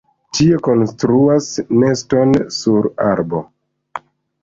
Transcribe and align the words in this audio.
Tie 0.37 0.55
konstruas 0.67 1.51
neston 1.83 2.35
sur 2.59 2.91
arbo. 3.13 3.47